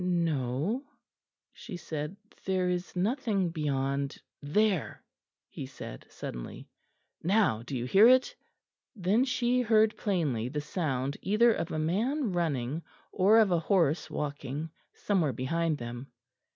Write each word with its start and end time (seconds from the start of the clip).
"No," 0.03 0.83
she 1.53 1.77
said, 1.77 2.17
"there 2.45 2.69
is 2.71 2.95
nothing 2.95 3.49
beyond" 3.51 4.17
"There!" 4.57 5.03
he 5.47 5.67
said 5.67 6.07
suddenly; 6.09 6.67
"now 7.21 7.61
do 7.61 7.77
you 7.77 7.85
hear 7.85 8.07
it?" 8.07 8.35
Then 8.95 9.25
she 9.25 9.61
heard 9.61 9.95
plainly 9.95 10.49
the 10.49 10.59
sound 10.59 11.17
either 11.21 11.53
of 11.53 11.71
a 11.71 11.77
man 11.77 12.31
running, 12.31 12.81
or 13.11 13.37
of 13.37 13.51
a 13.51 13.59
horse 13.59 14.09
walking, 14.09 14.71
somewhere 14.91 15.33
behind 15.33 15.77
them. 15.77 16.07